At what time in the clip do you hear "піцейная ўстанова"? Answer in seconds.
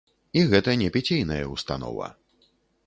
0.95-2.13